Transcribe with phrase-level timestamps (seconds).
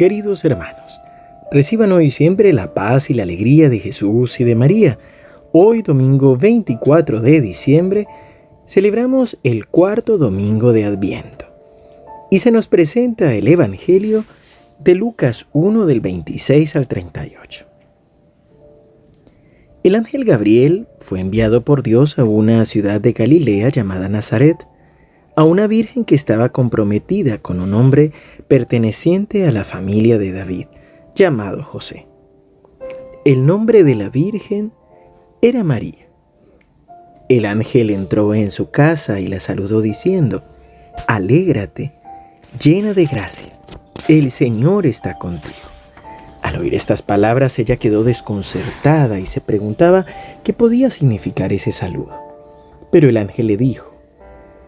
[0.00, 0.98] Queridos hermanos,
[1.52, 4.98] reciban hoy siempre la paz y la alegría de Jesús y de María.
[5.52, 8.06] Hoy, domingo 24 de diciembre,
[8.66, 11.44] celebramos el cuarto domingo de Adviento.
[12.30, 14.24] Y se nos presenta el Evangelio
[14.78, 17.66] de Lucas 1 del 26 al 38.
[19.82, 24.66] El ángel Gabriel fue enviado por Dios a una ciudad de Galilea llamada Nazaret
[25.36, 28.12] a una virgen que estaba comprometida con un hombre
[28.48, 30.66] perteneciente a la familia de David,
[31.14, 32.06] llamado José.
[33.24, 34.72] El nombre de la virgen
[35.42, 36.08] era María.
[37.28, 40.42] El ángel entró en su casa y la saludó diciendo,
[41.06, 41.92] Alégrate,
[42.62, 43.52] llena de gracia,
[44.08, 45.54] el Señor está contigo.
[46.42, 50.06] Al oír estas palabras ella quedó desconcertada y se preguntaba
[50.42, 52.18] qué podía significar ese saludo.
[52.90, 53.89] Pero el ángel le dijo,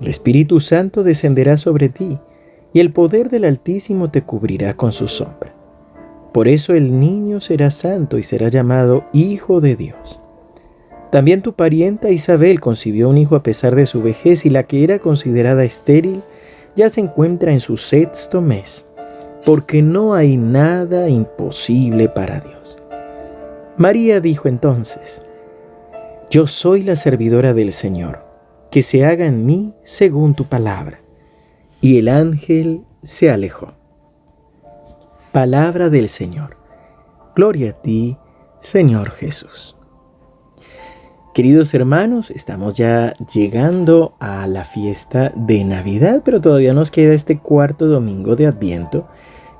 [0.00, 2.18] el Espíritu Santo descenderá sobre ti,
[2.72, 5.54] y el poder del Altísimo te cubrirá con su sombra.
[6.32, 10.20] Por eso el niño será santo y será llamado Hijo de Dios.
[11.10, 14.84] También tu parienta Isabel concibió un hijo a pesar de su vejez y la que
[14.84, 16.22] era considerada estéril
[16.76, 18.86] ya se encuentra en su sexto mes,
[19.44, 22.78] porque no hay nada imposible para Dios.
[23.76, 25.22] María dijo entonces,
[26.30, 28.29] Yo soy la servidora del Señor
[28.70, 31.00] que se haga en mí según tu palabra.
[31.80, 33.74] Y el ángel se alejó.
[35.32, 36.56] Palabra del Señor.
[37.34, 38.16] Gloria a ti,
[38.60, 39.76] Señor Jesús.
[41.32, 47.38] Queridos hermanos, estamos ya llegando a la fiesta de Navidad, pero todavía nos queda este
[47.38, 49.06] cuarto domingo de Adviento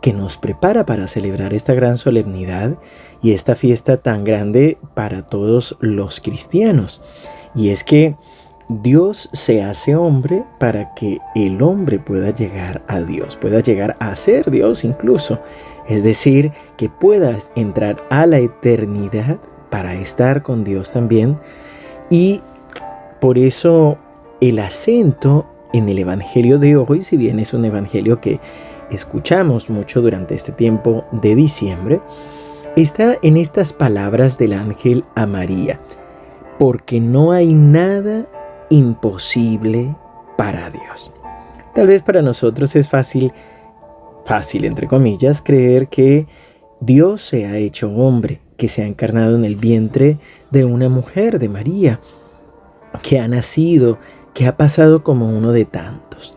[0.02, 2.76] que nos prepara para celebrar esta gran solemnidad
[3.22, 7.00] y esta fiesta tan grande para todos los cristianos.
[7.54, 8.16] Y es que
[8.70, 14.14] Dios se hace hombre para que el hombre pueda llegar a Dios, pueda llegar a
[14.14, 15.40] ser Dios incluso.
[15.88, 19.38] Es decir, que pueda entrar a la eternidad
[19.70, 21.36] para estar con Dios también.
[22.10, 22.42] Y
[23.20, 23.98] por eso
[24.40, 28.38] el acento en el Evangelio de hoy, si bien es un Evangelio que
[28.92, 32.00] escuchamos mucho durante este tiempo de diciembre,
[32.76, 35.80] está en estas palabras del ángel a María.
[36.56, 38.28] Porque no hay nada
[38.70, 39.94] imposible
[40.36, 41.12] para Dios.
[41.74, 43.32] Tal vez para nosotros es fácil,
[44.24, 46.26] fácil entre comillas, creer que
[46.80, 50.18] Dios se ha hecho hombre, que se ha encarnado en el vientre
[50.50, 52.00] de una mujer, de María,
[53.02, 53.98] que ha nacido,
[54.34, 56.34] que ha pasado como uno de tantos.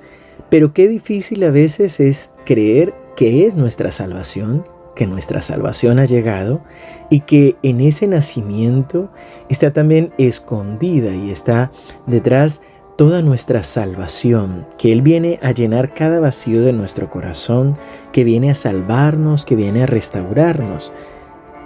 [0.49, 4.63] Pero qué difícil a veces es creer que es nuestra salvación,
[4.95, 6.61] que nuestra salvación ha llegado
[7.09, 9.09] y que en ese nacimiento
[9.49, 11.71] está también escondida y está
[12.05, 12.61] detrás
[12.95, 17.75] toda nuestra salvación, que Él viene a llenar cada vacío de nuestro corazón,
[18.11, 20.91] que viene a salvarnos, que viene a restaurarnos.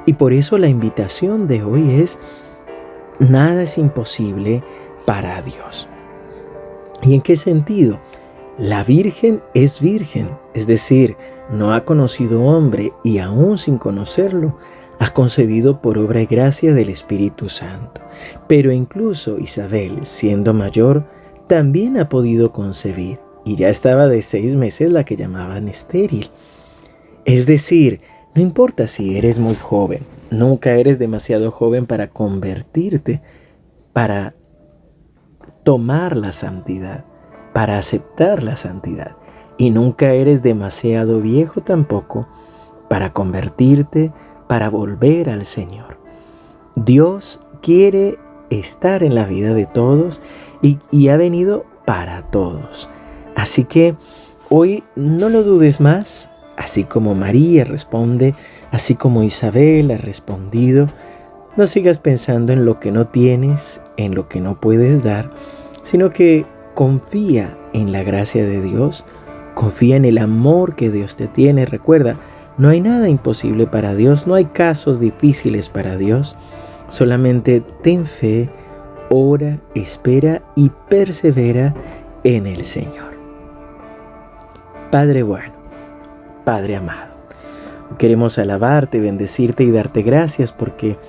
[0.06, 2.18] Y por eso la invitación de hoy es,
[3.20, 4.64] nada es imposible
[5.06, 5.90] para Dios.
[7.04, 8.00] ¿Y en qué sentido?
[8.58, 11.16] La Virgen es virgen, es decir,
[11.52, 14.58] no ha conocido hombre y aún sin conocerlo,
[14.98, 18.02] ha concebido por obra y gracia del Espíritu Santo.
[18.48, 21.06] Pero incluso Isabel, siendo mayor,
[21.46, 26.32] también ha podido concebir y ya estaba de seis meses la que llamaban estéril.
[27.26, 28.02] Es decir,
[28.34, 30.00] no importa si eres muy joven,
[30.32, 33.22] nunca eres demasiado joven para convertirte,
[33.94, 34.34] para
[35.64, 37.06] tomar la santidad,
[37.58, 39.16] para aceptar la santidad.
[39.58, 42.28] Y nunca eres demasiado viejo tampoco
[42.88, 44.14] para convertirte,
[44.46, 45.98] para volver al Señor.
[46.76, 48.20] Dios quiere
[48.52, 50.22] estar en la vida de todos
[50.62, 52.92] y, ha venido para todos.
[53.36, 53.96] Así que
[54.50, 58.36] hoy no lo dudes más, así como María responde,
[58.70, 60.86] así como Isabel ha respondido,
[61.56, 65.32] no sigas pensando en lo que no tienes, en lo que no puedes dar,
[65.82, 66.46] sino que
[66.78, 69.04] confía en la gracia de Dios,
[69.56, 71.66] confía en el amor que Dios te tiene.
[71.66, 72.18] Recuerda,
[72.60, 76.36] no hay nada imposible para Dios, no hay casos difíciles para Dios.
[76.88, 78.48] Solamente ten fe,
[79.10, 81.74] ora, espera y persevera
[82.24, 83.18] en el Señor.
[84.92, 85.54] Padre bueno,
[86.46, 87.16] Padre amado,
[87.98, 91.00] Queremos alabarte, bendecirte y darte gracias porque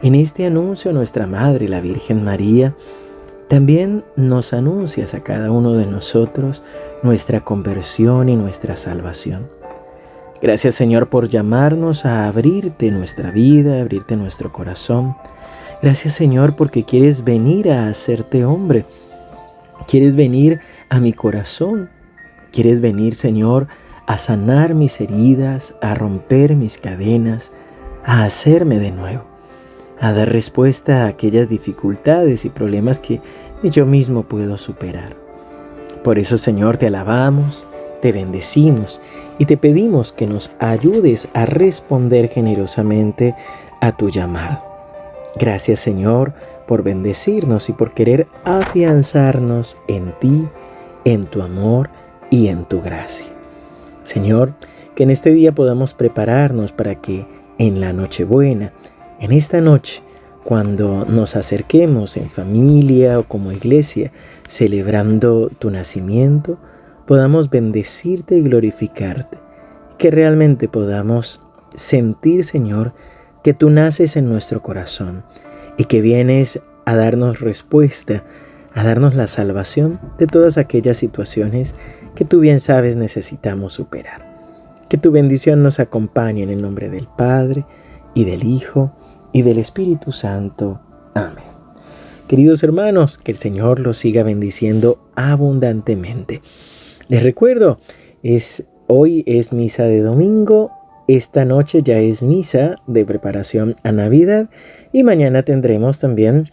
[0.00, 2.74] en este anuncio nuestra Madre, la Virgen María,
[3.50, 6.62] también nos anuncias a cada uno de nosotros
[7.02, 9.48] nuestra conversión y nuestra salvación.
[10.40, 15.16] Gracias Señor por llamarnos a abrirte nuestra vida, abrirte nuestro corazón.
[15.82, 18.84] Gracias Señor porque quieres venir a hacerte hombre.
[19.88, 21.90] Quieres venir a mi corazón.
[22.52, 23.66] Quieres venir Señor
[24.06, 27.50] a sanar mis heridas, a romper mis cadenas,
[28.04, 29.29] a hacerme de nuevo
[30.00, 33.20] a dar respuesta a aquellas dificultades y problemas que
[33.62, 35.14] yo mismo puedo superar.
[36.02, 37.66] Por eso, Señor, te alabamos,
[38.00, 39.02] te bendecimos
[39.38, 43.34] y te pedimos que nos ayudes a responder generosamente
[43.80, 44.62] a tu llamado.
[45.38, 46.32] Gracias, Señor,
[46.66, 50.48] por bendecirnos y por querer afianzarnos en ti,
[51.04, 51.90] en tu amor
[52.30, 53.28] y en tu gracia.
[54.02, 54.54] Señor,
[54.94, 57.26] que en este día podamos prepararnos para que
[57.58, 58.72] en la Nochebuena
[59.20, 60.02] en esta noche,
[60.44, 64.12] cuando nos acerquemos en familia o como iglesia,
[64.48, 66.58] celebrando tu nacimiento,
[67.06, 69.36] podamos bendecirte y glorificarte.
[69.98, 71.42] Que realmente podamos
[71.74, 72.94] sentir, Señor,
[73.44, 75.22] que tú naces en nuestro corazón
[75.76, 78.24] y que vienes a darnos respuesta,
[78.72, 81.74] a darnos la salvación de todas aquellas situaciones
[82.14, 84.30] que tú bien sabes necesitamos superar.
[84.88, 87.66] Que tu bendición nos acompañe en el nombre del Padre
[88.14, 88.92] y del Hijo
[89.32, 90.80] y del Espíritu Santo.
[91.14, 91.44] Amén.
[92.28, 96.40] Queridos hermanos, que el Señor los siga bendiciendo abundantemente.
[97.08, 97.78] Les recuerdo,
[98.22, 100.70] es, hoy es misa de domingo,
[101.08, 104.48] esta noche ya es misa de preparación a Navidad
[104.92, 106.50] y mañana tendremos también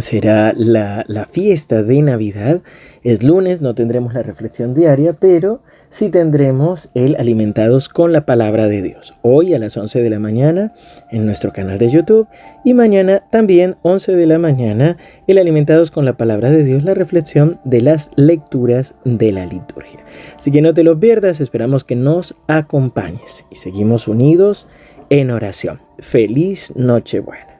[0.00, 2.60] será la, la, fiesta de Navidad.
[3.02, 8.68] Es lunes, no tendremos la reflexión diaria, pero sí tendremos el Alimentados con la Palabra
[8.68, 9.14] de Dios.
[9.22, 10.74] Hoy a las 11 de la mañana
[11.10, 12.26] en nuestro canal de YouTube
[12.64, 14.96] y mañana también 11 de la mañana
[15.26, 20.00] el Alimentados con la Palabra de Dios, la reflexión de las lecturas de la liturgia.
[20.36, 24.66] Así que no te lo pierdas, esperamos que nos acompañes y seguimos unidos
[25.10, 25.80] en oración.
[25.98, 27.55] Feliz Nochebuena.